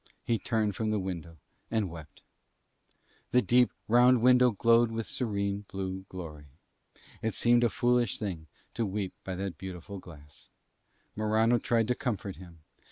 [0.23, 1.37] He turned from the window
[1.69, 2.23] and wept.
[3.29, 6.47] The deep round window glowed with serene blue glory.
[7.21, 10.49] It seemed a foolish thing to weep by that beautiful glass.
[11.15, 12.63] Morano tried to comfort him.